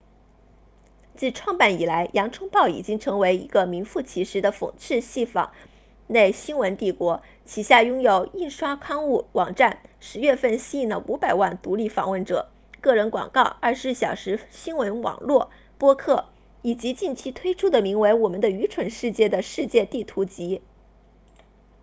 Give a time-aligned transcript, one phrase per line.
[1.15, 5.51] 自创办以来洋葱报已经成为一个名副其实的讽刺戏仿
[6.07, 12.49] 类新闻帝国旗下拥有印刷刊物网站10月份吸引了500万独立访问者
[12.81, 16.25] 个人广告24小时新闻网络播客
[16.63, 20.63] 以及近期推出的名为我们的愚蠢世界的世界地图集